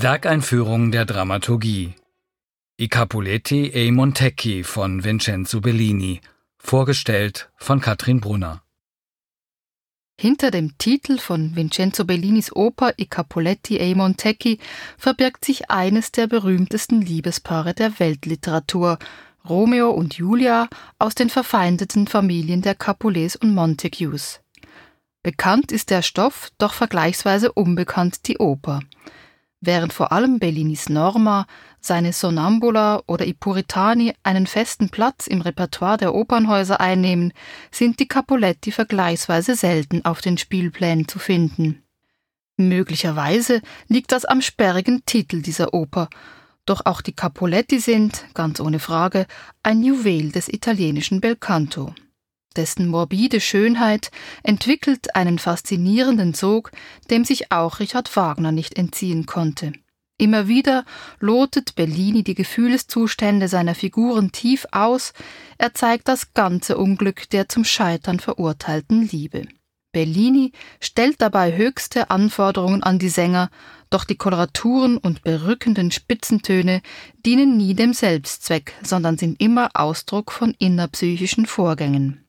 Werkeinführung 0.00 0.92
der 0.92 1.04
Dramaturgie 1.06 1.96
I 2.80 2.86
Capuletti 2.86 3.66
e 3.66 3.90
Montecchi 3.90 4.62
von 4.62 5.02
Vincenzo 5.02 5.60
Bellini, 5.60 6.20
vorgestellt 6.56 7.50
von 7.56 7.80
Katrin 7.80 8.20
Brunner. 8.20 8.62
Hinter 10.16 10.52
dem 10.52 10.78
Titel 10.78 11.18
von 11.18 11.56
Vincenzo 11.56 12.04
Bellinis 12.04 12.54
Oper 12.54 12.92
I 12.96 13.06
Capuletti 13.06 13.78
e 13.78 13.92
Montecchi 13.96 14.60
verbirgt 14.96 15.44
sich 15.44 15.68
eines 15.68 16.12
der 16.12 16.28
berühmtesten 16.28 17.02
Liebespaare 17.02 17.74
der 17.74 17.98
Weltliteratur, 17.98 19.00
Romeo 19.48 19.90
und 19.90 20.14
Julia 20.14 20.68
aus 21.00 21.16
den 21.16 21.28
verfeindeten 21.28 22.06
Familien 22.06 22.62
der 22.62 22.76
Capulets 22.76 23.34
und 23.34 23.52
Montagues. 23.52 24.38
Bekannt 25.24 25.72
ist 25.72 25.90
der 25.90 26.02
Stoff, 26.02 26.50
doch 26.58 26.72
vergleichsweise 26.72 27.50
unbekannt 27.50 28.28
die 28.28 28.38
Oper. 28.38 28.78
Während 29.60 29.92
vor 29.92 30.12
allem 30.12 30.38
Bellinis 30.38 30.88
Norma, 30.88 31.46
seine 31.80 32.12
Sonnambula 32.12 33.02
oder 33.06 33.26
i 33.26 33.34
Puritani 33.34 34.14
einen 34.22 34.46
festen 34.46 34.88
Platz 34.88 35.26
im 35.26 35.40
Repertoire 35.40 35.96
der 35.96 36.14
Opernhäuser 36.14 36.80
einnehmen, 36.80 37.32
sind 37.72 37.98
die 37.98 38.06
Capuletti 38.06 38.70
vergleichsweise 38.70 39.56
selten 39.56 40.04
auf 40.04 40.20
den 40.20 40.38
Spielplänen 40.38 41.08
zu 41.08 41.18
finden. 41.18 41.82
Möglicherweise 42.56 43.60
liegt 43.88 44.12
das 44.12 44.24
am 44.24 44.42
sperrigen 44.42 45.02
Titel 45.06 45.42
dieser 45.42 45.74
Oper, 45.74 46.08
doch 46.64 46.82
auch 46.84 47.00
die 47.00 47.14
Capuletti 47.14 47.80
sind, 47.80 48.26
ganz 48.34 48.60
ohne 48.60 48.78
Frage, 48.78 49.26
ein 49.62 49.82
Juwel 49.82 50.30
des 50.30 50.48
italienischen 50.48 51.20
Belcanto 51.20 51.94
dessen 52.58 52.88
morbide 52.88 53.40
Schönheit 53.40 54.10
entwickelt 54.42 55.14
einen 55.16 55.38
faszinierenden 55.38 56.34
Sog, 56.34 56.72
dem 57.10 57.24
sich 57.24 57.50
auch 57.50 57.80
Richard 57.80 58.14
Wagner 58.14 58.52
nicht 58.52 58.76
entziehen 58.76 59.24
konnte. 59.24 59.72
Immer 60.18 60.48
wieder 60.48 60.84
lotet 61.20 61.76
Bellini 61.76 62.24
die 62.24 62.34
Gefühlszustände 62.34 63.46
seiner 63.46 63.76
Figuren 63.76 64.32
tief 64.32 64.66
aus, 64.72 65.12
er 65.58 65.74
zeigt 65.74 66.08
das 66.08 66.34
ganze 66.34 66.76
Unglück 66.76 67.30
der 67.30 67.48
zum 67.48 67.64
Scheitern 67.64 68.18
verurteilten 68.18 69.08
Liebe. 69.08 69.46
Bellini 69.92 70.52
stellt 70.80 71.22
dabei 71.22 71.56
höchste 71.56 72.10
Anforderungen 72.10 72.82
an 72.82 72.98
die 72.98 73.08
Sänger, 73.08 73.48
doch 73.90 74.04
die 74.04 74.16
Koloraturen 74.16 74.98
und 74.98 75.22
berückenden 75.22 75.90
Spitzentöne 75.92 76.82
dienen 77.24 77.56
nie 77.56 77.74
dem 77.74 77.94
Selbstzweck, 77.94 78.74
sondern 78.82 79.16
sind 79.16 79.40
immer 79.40 79.70
Ausdruck 79.74 80.32
von 80.32 80.54
innerpsychischen 80.58 81.46
Vorgängen. 81.46 82.27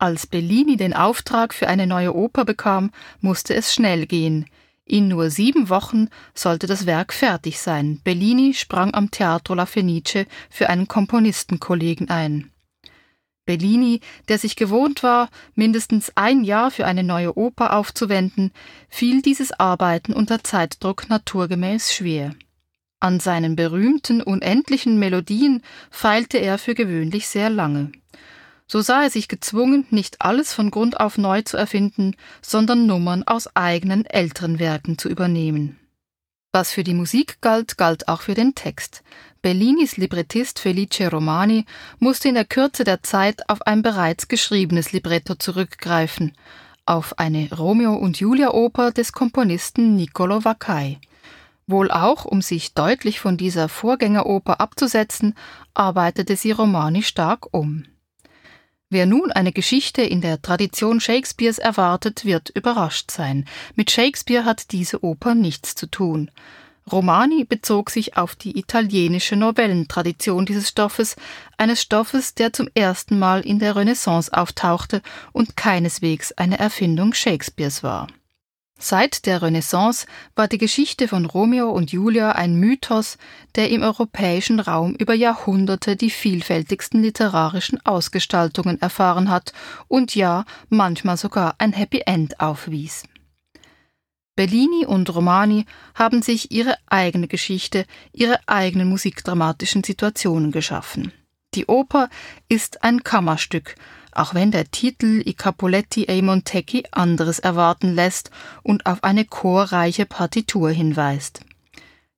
Als 0.00 0.26
Bellini 0.26 0.78
den 0.78 0.94
Auftrag 0.94 1.52
für 1.52 1.68
eine 1.68 1.86
neue 1.86 2.14
Oper 2.14 2.46
bekam, 2.46 2.90
musste 3.20 3.54
es 3.54 3.74
schnell 3.74 4.06
gehen. 4.06 4.46
In 4.86 5.08
nur 5.08 5.28
sieben 5.28 5.68
Wochen 5.68 6.08
sollte 6.32 6.66
das 6.66 6.86
Werk 6.86 7.12
fertig 7.12 7.60
sein. 7.60 8.00
Bellini 8.02 8.54
sprang 8.54 8.94
am 8.94 9.10
Teatro 9.10 9.52
La 9.52 9.66
Fenice 9.66 10.24
für 10.48 10.70
einen 10.70 10.88
Komponistenkollegen 10.88 12.08
ein. 12.08 12.50
Bellini, 13.44 14.00
der 14.28 14.38
sich 14.38 14.56
gewohnt 14.56 15.02
war, 15.02 15.28
mindestens 15.54 16.12
ein 16.14 16.44
Jahr 16.44 16.70
für 16.70 16.86
eine 16.86 17.02
neue 17.02 17.36
Oper 17.36 17.76
aufzuwenden, 17.76 18.52
fiel 18.88 19.20
dieses 19.20 19.52
Arbeiten 19.52 20.14
unter 20.14 20.42
Zeitdruck 20.42 21.10
naturgemäß 21.10 21.92
schwer. 21.92 22.34
An 23.00 23.20
seinen 23.20 23.54
berühmten 23.54 24.22
unendlichen 24.22 24.98
Melodien 24.98 25.62
feilte 25.90 26.38
er 26.38 26.56
für 26.56 26.74
gewöhnlich 26.74 27.28
sehr 27.28 27.50
lange. 27.50 27.92
So 28.70 28.82
sah 28.82 29.02
er 29.02 29.10
sich 29.10 29.26
gezwungen, 29.26 29.84
nicht 29.90 30.20
alles 30.20 30.54
von 30.54 30.70
Grund 30.70 31.00
auf 31.00 31.18
neu 31.18 31.42
zu 31.42 31.56
erfinden, 31.56 32.14
sondern 32.40 32.86
Nummern 32.86 33.24
aus 33.24 33.56
eigenen 33.56 34.06
älteren 34.06 34.60
Werken 34.60 34.96
zu 34.96 35.08
übernehmen. 35.08 35.80
Was 36.52 36.70
für 36.70 36.84
die 36.84 36.94
Musik 36.94 37.40
galt, 37.40 37.78
galt 37.78 38.06
auch 38.06 38.20
für 38.20 38.34
den 38.34 38.54
Text. 38.54 39.02
Bellinis 39.42 39.96
Librettist 39.96 40.60
Felice 40.60 41.10
Romani 41.10 41.64
musste 41.98 42.28
in 42.28 42.36
der 42.36 42.44
Kürze 42.44 42.84
der 42.84 43.02
Zeit 43.02 43.48
auf 43.48 43.60
ein 43.62 43.82
bereits 43.82 44.28
geschriebenes 44.28 44.92
Libretto 44.92 45.34
zurückgreifen, 45.34 46.36
auf 46.86 47.18
eine 47.18 47.48
Romeo 47.52 47.96
und 47.96 48.20
Julia 48.20 48.52
Oper 48.52 48.92
des 48.92 49.12
Komponisten 49.12 49.96
Niccolo 49.96 50.44
Vaccai. 50.44 51.00
Wohl 51.66 51.90
auch, 51.90 52.24
um 52.24 52.40
sich 52.40 52.72
deutlich 52.74 53.18
von 53.18 53.36
dieser 53.36 53.68
Vorgängeroper 53.68 54.60
abzusetzen, 54.60 55.34
arbeitete 55.74 56.36
sie 56.36 56.52
Romani 56.52 57.02
stark 57.02 57.52
um. 57.52 57.86
Wer 58.92 59.06
nun 59.06 59.30
eine 59.30 59.52
Geschichte 59.52 60.02
in 60.02 60.20
der 60.20 60.42
Tradition 60.42 60.98
Shakespeares 60.98 61.58
erwartet, 61.58 62.24
wird 62.24 62.50
überrascht 62.50 63.12
sein. 63.12 63.46
Mit 63.76 63.92
Shakespeare 63.92 64.44
hat 64.44 64.72
diese 64.72 65.04
Oper 65.04 65.36
nichts 65.36 65.76
zu 65.76 65.86
tun. 65.86 66.28
Romani 66.90 67.44
bezog 67.44 67.90
sich 67.90 68.16
auf 68.16 68.34
die 68.34 68.58
italienische 68.58 69.36
Novellentradition 69.36 70.44
dieses 70.44 70.68
Stoffes, 70.70 71.14
eines 71.56 71.80
Stoffes, 71.80 72.34
der 72.34 72.52
zum 72.52 72.68
ersten 72.74 73.16
Mal 73.16 73.42
in 73.42 73.60
der 73.60 73.76
Renaissance 73.76 74.32
auftauchte 74.32 75.02
und 75.30 75.56
keineswegs 75.56 76.32
eine 76.32 76.58
Erfindung 76.58 77.14
Shakespeares 77.14 77.84
war. 77.84 78.08
Seit 78.82 79.26
der 79.26 79.42
Renaissance 79.42 80.06
war 80.34 80.48
die 80.48 80.56
Geschichte 80.56 81.06
von 81.06 81.26
Romeo 81.26 81.70
und 81.70 81.92
Julia 81.92 82.32
ein 82.32 82.54
Mythos, 82.54 83.18
der 83.54 83.68
im 83.68 83.82
europäischen 83.82 84.58
Raum 84.58 84.94
über 84.94 85.12
Jahrhunderte 85.12 85.96
die 85.96 86.08
vielfältigsten 86.08 87.02
literarischen 87.02 87.78
Ausgestaltungen 87.84 88.80
erfahren 88.80 89.28
hat 89.28 89.52
und 89.86 90.14
ja 90.14 90.46
manchmal 90.70 91.18
sogar 91.18 91.56
ein 91.58 91.74
Happy 91.74 92.00
End 92.06 92.40
aufwies. 92.40 93.02
Bellini 94.34 94.86
und 94.86 95.14
Romani 95.14 95.66
haben 95.94 96.22
sich 96.22 96.50
ihre 96.50 96.78
eigene 96.86 97.28
Geschichte, 97.28 97.84
ihre 98.14 98.40
eigenen 98.46 98.88
musikdramatischen 98.88 99.84
Situationen 99.84 100.52
geschaffen. 100.52 101.12
Die 101.54 101.66
Oper 101.66 102.08
ist 102.48 102.82
ein 102.82 103.04
Kammerstück, 103.04 103.74
auch 104.12 104.34
wenn 104.34 104.50
der 104.50 104.70
Titel 104.70 105.22
I 105.26 105.34
Capuletti 105.34 106.04
e 106.04 106.22
Montecchi 106.22 106.84
anderes 106.90 107.38
erwarten 107.38 107.94
lässt 107.94 108.30
und 108.62 108.86
auf 108.86 109.04
eine 109.04 109.24
chorreiche 109.24 110.06
Partitur 110.06 110.70
hinweist. 110.70 111.40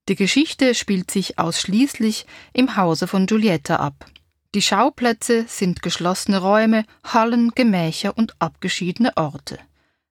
Die 0.09 0.17
Geschichte 0.17 0.75
spielt 0.75 1.11
sich 1.11 1.39
ausschließlich 1.39 2.27
im 2.53 2.77
Hause 2.77 3.07
von 3.07 3.27
Giulietta 3.27 3.77
ab. 3.77 4.07
Die 4.55 4.63
Schauplätze 4.63 5.45
sind 5.49 5.81
geschlossene 5.83 6.39
Räume, 6.39 6.85
Hallen, 7.05 7.53
Gemächer 7.55 8.17
und 8.19 8.35
abgeschiedene 8.39 9.17
Orte. 9.17 9.59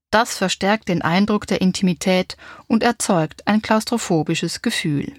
Das 0.09 0.37
verstärkt 0.37 0.89
den 0.89 1.01
Eindruck 1.01 1.45
der 1.47 1.61
Intimität 1.61 2.37
und 2.67 2.83
erzeugt 2.83 3.47
ein 3.47 3.61
klaustrophobisches 3.61 4.61
Gefühl. 4.61 5.13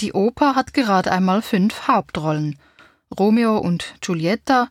Die 0.00 0.12
Oper 0.12 0.54
hat 0.54 0.74
gerade 0.74 1.10
einmal 1.10 1.40
fünf 1.40 1.88
Hauptrollen. 1.88 2.58
Romeo 3.18 3.56
und 3.56 3.94
Giulietta, 4.00 4.68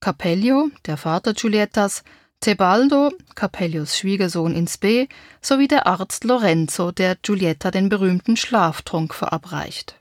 Capellio, 0.00 0.70
der 0.84 0.96
Vater 0.96 1.34
Giuliettas, 1.34 2.04
Tebaldo, 2.40 3.12
Capellios 3.34 3.96
Schwiegersohn 3.96 4.54
in 4.54 4.68
Spe, 4.68 5.08
sowie 5.40 5.68
der 5.68 5.86
Arzt 5.86 6.24
Lorenzo, 6.24 6.92
der 6.92 7.16
Giulietta 7.16 7.70
den 7.70 7.88
berühmten 7.88 8.36
Schlaftrunk 8.36 9.14
verabreicht. 9.14 9.98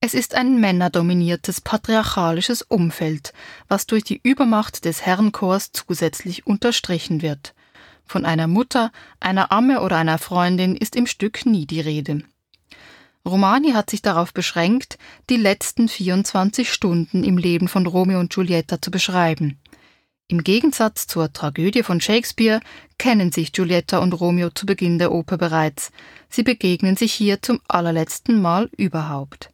Es 0.00 0.14
ist 0.14 0.34
ein 0.34 0.60
männerdominiertes 0.60 1.60
patriarchalisches 1.60 2.62
Umfeld, 2.62 3.32
was 3.68 3.86
durch 3.86 4.04
die 4.04 4.20
Übermacht 4.22 4.84
des 4.84 5.06
Herrenchors 5.06 5.72
zusätzlich 5.72 6.46
unterstrichen 6.46 7.22
wird. 7.22 7.54
Von 8.04 8.26
einer 8.26 8.48
Mutter, 8.48 8.92
einer 9.20 9.52
Amme 9.52 9.80
oder 9.80 9.96
einer 9.96 10.18
Freundin 10.18 10.76
ist 10.76 10.96
im 10.96 11.06
Stück 11.06 11.46
nie 11.46 11.66
die 11.66 11.80
Rede. 11.80 12.22
Romani 13.26 13.72
hat 13.72 13.90
sich 13.90 14.02
darauf 14.02 14.32
beschränkt, 14.32 14.98
die 15.30 15.36
letzten 15.36 15.88
24 15.88 16.72
Stunden 16.72 17.22
im 17.22 17.38
Leben 17.38 17.68
von 17.68 17.86
Romeo 17.86 18.18
und 18.18 18.32
Giulietta 18.32 18.82
zu 18.82 18.90
beschreiben. 18.90 19.58
Im 20.26 20.42
Gegensatz 20.42 21.06
zur 21.06 21.32
Tragödie 21.32 21.82
von 21.82 22.00
Shakespeare 22.00 22.60
kennen 22.98 23.30
sich 23.30 23.52
Giulietta 23.52 23.98
und 23.98 24.14
Romeo 24.14 24.50
zu 24.50 24.66
Beginn 24.66 24.98
der 24.98 25.12
Oper 25.12 25.36
bereits. 25.36 25.92
Sie 26.28 26.42
begegnen 26.42 26.96
sich 26.96 27.12
hier 27.12 27.42
zum 27.42 27.60
allerletzten 27.68 28.40
Mal 28.40 28.70
überhaupt. 28.76 29.50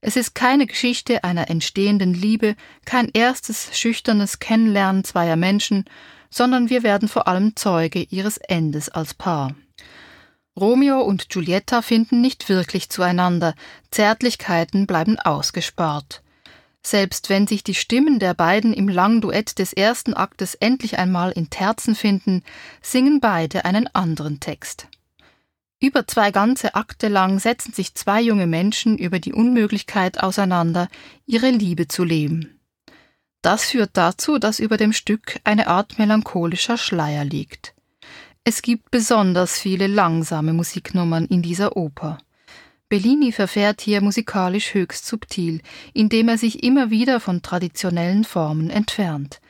Es 0.00 0.16
ist 0.16 0.34
keine 0.34 0.66
Geschichte 0.66 1.24
einer 1.24 1.50
entstehenden 1.50 2.14
Liebe, 2.14 2.56
kein 2.84 3.08
erstes 3.12 3.76
schüchternes 3.76 4.38
Kennenlernen 4.38 5.02
zweier 5.02 5.36
Menschen, 5.36 5.84
sondern 6.30 6.70
wir 6.70 6.82
werden 6.82 7.08
vor 7.08 7.26
allem 7.26 7.56
Zeuge 7.56 8.02
ihres 8.02 8.36
Endes 8.36 8.88
als 8.88 9.14
Paar. 9.14 9.54
Romeo 10.58 11.00
und 11.00 11.30
Giulietta 11.30 11.82
finden 11.82 12.20
nicht 12.20 12.48
wirklich 12.48 12.88
zueinander, 12.88 13.54
Zärtlichkeiten 13.90 14.86
bleiben 14.86 15.18
ausgespart. 15.18 16.22
Selbst 16.86 17.28
wenn 17.28 17.46
sich 17.46 17.64
die 17.64 17.74
Stimmen 17.74 18.18
der 18.18 18.34
beiden 18.34 18.72
im 18.72 18.88
langen 18.88 19.20
Duett 19.20 19.58
des 19.58 19.72
ersten 19.72 20.14
Aktes 20.14 20.54
endlich 20.54 20.98
einmal 20.98 21.32
in 21.32 21.50
Terzen 21.50 21.94
finden, 21.94 22.44
singen 22.82 23.20
beide 23.20 23.64
einen 23.64 23.88
anderen 23.94 24.38
Text. 24.38 24.86
Über 25.80 26.06
zwei 26.06 26.30
ganze 26.30 26.76
Akte 26.76 27.08
lang 27.08 27.40
setzen 27.40 27.72
sich 27.72 27.94
zwei 27.94 28.20
junge 28.20 28.46
Menschen 28.46 28.96
über 28.96 29.18
die 29.18 29.32
Unmöglichkeit 29.32 30.22
auseinander, 30.22 30.88
ihre 31.26 31.50
Liebe 31.50 31.88
zu 31.88 32.04
leben. 32.04 32.60
Das 33.42 33.64
führt 33.64 33.90
dazu, 33.94 34.38
dass 34.38 34.60
über 34.60 34.76
dem 34.76 34.92
Stück 34.92 35.40
eine 35.42 35.66
Art 35.66 35.98
melancholischer 35.98 36.78
Schleier 36.78 37.24
liegt. 37.24 37.73
Es 38.46 38.60
gibt 38.60 38.90
besonders 38.90 39.58
viele 39.58 39.86
langsame 39.86 40.52
Musiknummern 40.52 41.24
in 41.24 41.40
dieser 41.40 41.78
Oper. 41.78 42.18
Bellini 42.90 43.32
verfährt 43.32 43.80
hier 43.80 44.02
musikalisch 44.02 44.74
höchst 44.74 45.06
subtil, 45.06 45.62
indem 45.94 46.28
er 46.28 46.36
sich 46.36 46.62
immer 46.62 46.90
wieder 46.90 47.20
von 47.20 47.40
traditionellen 47.40 48.24
Formen 48.24 48.68
entfernt. 48.68 49.40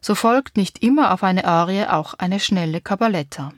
So 0.00 0.14
folgt 0.14 0.56
nicht 0.56 0.84
immer 0.84 1.12
auf 1.12 1.24
eine 1.24 1.44
Arie 1.46 1.86
auch 1.86 2.14
eine 2.14 2.38
schnelle 2.38 2.80
Cabaletta. 2.80 3.52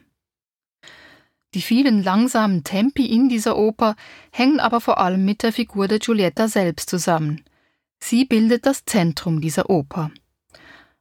Die 1.52 1.60
vielen 1.60 2.02
langsamen 2.02 2.64
Tempi 2.64 3.04
in 3.04 3.28
dieser 3.28 3.58
Oper 3.58 3.96
hängen 4.30 4.60
aber 4.60 4.80
vor 4.80 4.98
allem 4.98 5.26
mit 5.26 5.42
der 5.42 5.52
Figur 5.52 5.88
der 5.88 5.98
Giulietta 5.98 6.48
selbst 6.48 6.88
zusammen. 6.88 7.44
Sie 8.00 8.24
bildet 8.24 8.64
das 8.64 8.86
Zentrum 8.86 9.42
dieser 9.42 9.68
Oper. 9.68 10.10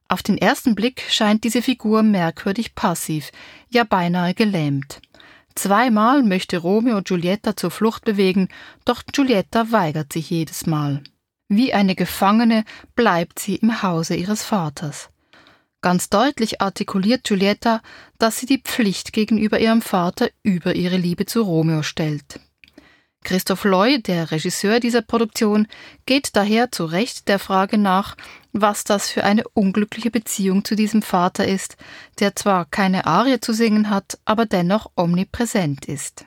Auf 0.08 0.22
den 0.22 0.38
ersten 0.38 0.74
Blick 0.74 1.04
scheint 1.10 1.44
diese 1.44 1.62
Figur 1.62 2.02
merkwürdig 2.02 2.74
passiv, 2.74 3.32
ja 3.68 3.84
beinahe 3.84 4.34
gelähmt. 4.34 5.00
Zweimal 5.56 6.22
möchte 6.22 6.58
Romeo 6.58 7.02
Giulietta 7.02 7.56
zur 7.56 7.70
Flucht 7.70 8.04
bewegen, 8.04 8.48
doch 8.84 9.02
Giulietta 9.10 9.72
weigert 9.72 10.12
sich 10.12 10.30
jedes 10.30 10.66
Mal. 10.66 11.02
Wie 11.48 11.72
eine 11.72 11.94
Gefangene 11.94 12.64
bleibt 12.94 13.38
sie 13.38 13.56
im 13.56 13.82
Hause 13.82 14.16
ihres 14.16 14.42
Vaters. 14.44 15.10
Ganz 15.80 16.08
deutlich 16.10 16.60
artikuliert 16.60 17.24
Giulietta, 17.24 17.80
dass 18.18 18.38
sie 18.38 18.46
die 18.46 18.60
Pflicht 18.62 19.12
gegenüber 19.12 19.58
ihrem 19.58 19.82
Vater 19.82 20.28
über 20.42 20.74
ihre 20.74 20.96
Liebe 20.96 21.26
zu 21.26 21.42
Romeo 21.42 21.82
stellt. 21.82 22.40
Christoph 23.26 23.64
Loy, 23.64 24.00
der 24.00 24.30
Regisseur 24.30 24.78
dieser 24.78 25.02
Produktion, 25.02 25.66
geht 26.06 26.36
daher 26.36 26.70
zu 26.70 26.84
Recht 26.84 27.28
der 27.28 27.38
Frage 27.38 27.76
nach, 27.76 28.16
was 28.60 28.84
das 28.84 29.10
für 29.10 29.24
eine 29.24 29.44
unglückliche 29.54 30.10
Beziehung 30.10 30.64
zu 30.64 30.74
diesem 30.74 31.02
Vater 31.02 31.46
ist, 31.46 31.76
der 32.18 32.36
zwar 32.36 32.64
keine 32.64 33.06
Arie 33.06 33.40
zu 33.40 33.52
singen 33.52 33.90
hat, 33.90 34.18
aber 34.24 34.46
dennoch 34.46 34.90
omnipräsent 34.96 35.86
ist. 35.86 36.24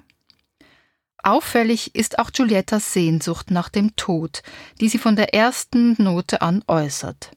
Auffällig 1.21 1.95
ist 1.95 2.17
auch 2.19 2.31
Giuliettas 2.31 2.93
Sehnsucht 2.93 3.51
nach 3.51 3.69
dem 3.69 3.95
Tod, 3.95 4.41
die 4.79 4.87
sie 4.87 4.99
von 4.99 5.15
der 5.15 5.33
ersten 5.33 5.95
Note 6.01 6.41
an 6.41 6.63
äußert. 6.67 7.31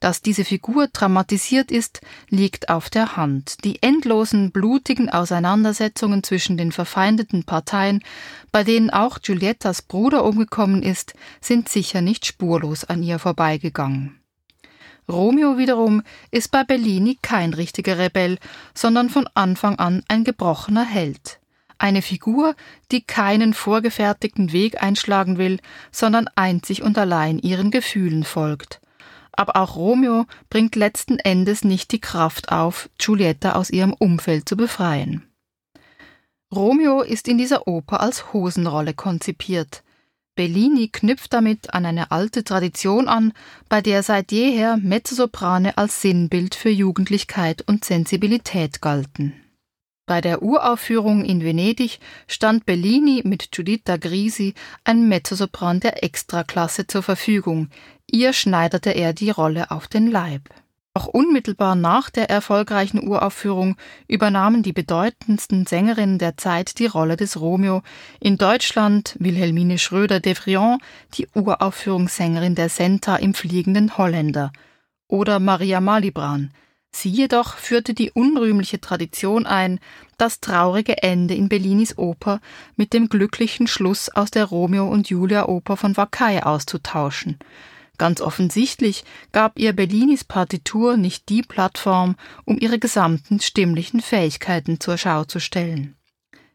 Dass 0.00 0.22
diese 0.22 0.46
Figur 0.46 0.88
dramatisiert 0.88 1.70
ist, 1.70 2.00
liegt 2.30 2.70
auf 2.70 2.88
der 2.88 3.16
Hand. 3.18 3.64
Die 3.64 3.82
endlosen, 3.82 4.50
blutigen 4.50 5.10
Auseinandersetzungen 5.10 6.22
zwischen 6.22 6.56
den 6.56 6.72
verfeindeten 6.72 7.44
Parteien, 7.44 8.02
bei 8.50 8.64
denen 8.64 8.88
auch 8.88 9.20
Giuliettas 9.20 9.82
Bruder 9.82 10.24
umgekommen 10.24 10.82
ist, 10.82 11.12
sind 11.42 11.68
sicher 11.68 12.00
nicht 12.00 12.24
spurlos 12.24 12.84
an 12.84 13.02
ihr 13.02 13.18
vorbeigegangen. 13.18 14.18
Romeo 15.06 15.58
wiederum 15.58 16.02
ist 16.30 16.50
bei 16.50 16.64
Bellini 16.64 17.18
kein 17.20 17.52
richtiger 17.52 17.98
Rebell, 17.98 18.38
sondern 18.72 19.10
von 19.10 19.28
Anfang 19.34 19.78
an 19.78 20.02
ein 20.08 20.24
gebrochener 20.24 20.84
Held. 20.84 21.40
Eine 21.76 22.00
Figur, 22.00 22.54
die 22.90 23.02
keinen 23.02 23.52
vorgefertigten 23.52 24.52
Weg 24.52 24.82
einschlagen 24.82 25.36
will, 25.36 25.58
sondern 25.90 26.28
einzig 26.36 26.82
und 26.82 26.96
allein 26.96 27.38
ihren 27.38 27.70
Gefühlen 27.70 28.24
folgt 28.24 28.80
aber 29.40 29.56
auch 29.56 29.74
Romeo 29.74 30.26
bringt 30.50 30.76
letzten 30.76 31.18
Endes 31.18 31.64
nicht 31.64 31.92
die 31.92 32.00
Kraft 32.00 32.52
auf, 32.52 32.90
Giulietta 32.98 33.52
aus 33.52 33.70
ihrem 33.70 33.94
Umfeld 33.94 34.46
zu 34.46 34.54
befreien. 34.54 35.26
Romeo 36.54 37.00
ist 37.00 37.26
in 37.26 37.38
dieser 37.38 37.66
Oper 37.66 38.00
als 38.00 38.34
Hosenrolle 38.34 38.92
konzipiert. 38.92 39.82
Bellini 40.34 40.88
knüpft 40.88 41.32
damit 41.32 41.72
an 41.72 41.86
eine 41.86 42.10
alte 42.10 42.44
Tradition 42.44 43.08
an, 43.08 43.32
bei 43.70 43.80
der 43.80 44.02
seit 44.02 44.30
jeher 44.30 44.76
Mezzosoprane 44.76 45.78
als 45.78 46.02
Sinnbild 46.02 46.54
für 46.54 46.70
Jugendlichkeit 46.70 47.62
und 47.66 47.84
Sensibilität 47.84 48.82
galten. 48.82 49.32
Bei 50.10 50.20
der 50.20 50.42
Uraufführung 50.42 51.24
in 51.24 51.40
Venedig 51.40 52.00
stand 52.26 52.66
Bellini 52.66 53.22
mit 53.24 53.52
Giuditta 53.52 53.96
Grisi 53.96 54.54
ein 54.82 55.06
Mezzosopran 55.06 55.78
der 55.78 56.02
Extraklasse 56.02 56.88
zur 56.88 57.04
Verfügung. 57.04 57.68
Ihr 58.10 58.32
schneiderte 58.32 58.90
er 58.90 59.12
die 59.12 59.30
Rolle 59.30 59.70
auf 59.70 59.86
den 59.86 60.10
Leib. 60.10 60.48
Auch 60.94 61.06
unmittelbar 61.06 61.76
nach 61.76 62.10
der 62.10 62.28
erfolgreichen 62.28 63.06
Uraufführung 63.06 63.76
übernahmen 64.08 64.64
die 64.64 64.72
bedeutendsten 64.72 65.64
Sängerinnen 65.64 66.18
der 66.18 66.36
Zeit 66.36 66.80
die 66.80 66.86
Rolle 66.86 67.16
des 67.16 67.40
Romeo. 67.40 67.84
In 68.18 68.36
Deutschland 68.36 69.14
Wilhelmine 69.20 69.78
Schröder-Devrion, 69.78 70.78
die 71.14 71.28
Uraufführungssängerin 71.36 72.56
der 72.56 72.68
Senta 72.68 73.14
im 73.14 73.32
Fliegenden 73.32 73.96
Holländer. 73.96 74.50
Oder 75.06 75.38
Maria 75.38 75.80
Malibran, 75.80 76.50
Sie 76.92 77.08
jedoch 77.08 77.56
führte 77.56 77.94
die 77.94 78.10
unrühmliche 78.10 78.80
Tradition 78.80 79.46
ein, 79.46 79.78
das 80.18 80.40
traurige 80.40 81.02
Ende 81.02 81.34
in 81.34 81.48
Bellinis 81.48 81.96
Oper 81.96 82.40
mit 82.76 82.92
dem 82.92 83.08
glücklichen 83.08 83.66
Schluss 83.66 84.08
aus 84.08 84.30
der 84.30 84.44
Romeo 84.44 84.88
und 84.88 85.08
Julia 85.08 85.46
Oper 85.46 85.76
von 85.76 85.96
Vaccai 85.96 86.42
auszutauschen. 86.42 87.38
Ganz 87.96 88.20
offensichtlich 88.20 89.04
gab 89.30 89.58
ihr 89.58 89.74
Bellinis 89.74 90.24
Partitur 90.24 90.96
nicht 90.96 91.28
die 91.28 91.42
Plattform, 91.42 92.16
um 92.44 92.58
ihre 92.58 92.78
gesamten 92.78 93.40
stimmlichen 93.40 94.00
Fähigkeiten 94.00 94.80
zur 94.80 94.96
Schau 94.96 95.24
zu 95.24 95.38
stellen. 95.38 95.96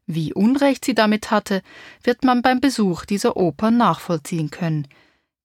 Wie 0.07 0.33
Unrecht 0.33 0.85
sie 0.85 0.95
damit 0.95 1.31
hatte, 1.31 1.61
wird 2.03 2.23
man 2.23 2.41
beim 2.41 2.59
Besuch 2.59 3.05
dieser 3.05 3.37
Oper 3.37 3.71
nachvollziehen 3.71 4.51
können. 4.51 4.87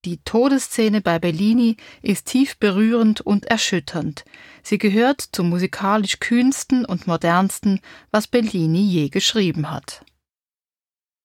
Die 0.07 0.19
Todesszene 0.25 1.03
bei 1.03 1.19
Bellini 1.19 1.77
ist 2.01 2.27
tief 2.27 2.57
berührend 2.59 3.21
und 3.21 3.45
erschütternd. 3.47 4.25
Sie 4.63 4.79
gehört 4.79 5.21
zum 5.33 5.51
musikalisch 5.51 6.21
kühnsten 6.21 6.87
und 6.87 7.07
modernsten, 7.07 7.81
was 8.11 8.27
Bellini 8.27 8.81
je 8.81 9.09
geschrieben 9.11 9.71
hat. 9.71 10.05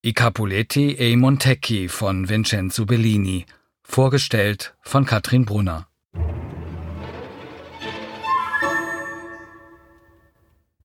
I 0.04 0.12
Capuletti 0.12 0.92
e 0.92 1.16
Montecchi 1.16 1.88
von 1.88 2.28
Vincenzo 2.28 2.84
Bellini, 2.84 3.46
vorgestellt 3.82 4.76
von 4.82 5.06
Katrin 5.06 5.46
Brunner. 5.46 5.88